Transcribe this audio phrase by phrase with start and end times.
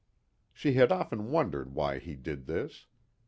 [0.51, 2.87] She had often wondered why he did this.